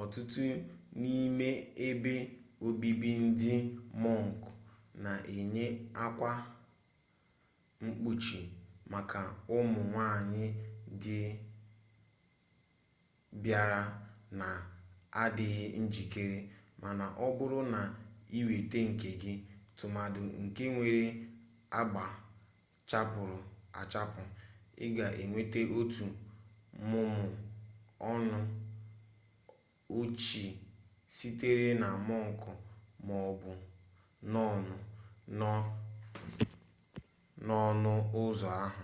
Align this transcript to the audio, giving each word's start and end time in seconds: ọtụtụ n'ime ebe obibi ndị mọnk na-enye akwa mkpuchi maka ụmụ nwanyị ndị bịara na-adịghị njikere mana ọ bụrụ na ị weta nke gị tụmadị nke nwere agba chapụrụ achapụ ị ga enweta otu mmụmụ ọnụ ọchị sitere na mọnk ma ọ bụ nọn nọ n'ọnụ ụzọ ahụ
ọtụtụ 0.00 0.44
n'ime 1.00 1.48
ebe 1.86 2.14
obibi 2.66 3.10
ndị 3.24 3.52
mọnk 4.02 4.34
na-enye 5.02 5.64
akwa 6.04 6.30
mkpuchi 7.84 8.40
maka 8.92 9.20
ụmụ 9.56 9.80
nwanyị 9.90 10.44
ndị 10.92 11.16
bịara 13.42 13.80
na-adịghị 14.38 15.64
njikere 15.84 16.38
mana 16.82 17.04
ọ 17.24 17.26
bụrụ 17.36 17.58
na 17.74 17.80
ị 18.38 18.40
weta 18.48 18.78
nke 18.90 19.08
gị 19.20 19.32
tụmadị 19.78 20.20
nke 20.44 20.64
nwere 20.74 21.02
agba 21.78 22.04
chapụrụ 22.88 23.36
achapụ 23.80 24.22
ị 24.84 24.86
ga 24.96 25.06
enweta 25.22 25.60
otu 25.78 26.04
mmụmụ 26.78 27.24
ọnụ 28.12 28.38
ọchị 29.98 30.42
sitere 31.16 31.68
na 31.82 31.88
mọnk 32.08 32.40
ma 33.06 33.14
ọ 33.28 33.30
bụ 33.40 33.50
nọn 34.32 34.58
nọ 35.40 35.50
n'ọnụ 37.46 37.92
ụzọ 38.22 38.48
ahụ 38.64 38.82